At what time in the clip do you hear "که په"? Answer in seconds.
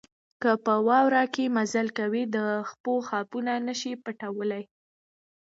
0.41-0.73